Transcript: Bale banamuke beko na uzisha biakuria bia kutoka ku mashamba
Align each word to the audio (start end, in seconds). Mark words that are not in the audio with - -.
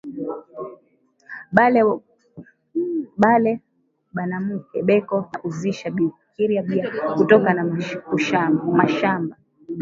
Bale 3.23 3.51
banamuke 4.15 4.77
beko 4.87 5.17
na 5.29 5.37
uzisha 5.47 5.87
biakuria 5.97 6.61
bia 6.67 6.85
kutoka 7.15 7.49
ku 8.07 8.15
mashamba 8.79 9.35